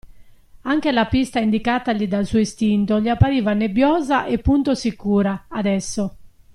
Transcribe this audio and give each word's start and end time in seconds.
Anche 0.63 0.91
la 0.91 1.05
pista 1.05 1.37
indicatagli 1.39 2.07
dal 2.07 2.25
suo 2.25 2.39
istinto 2.39 2.99
gli 2.99 3.07
appariva 3.07 3.53
nebbiosa 3.53 4.25
e 4.25 4.39
punto 4.39 4.73
sicura, 4.73 5.45
adesso. 5.47 6.15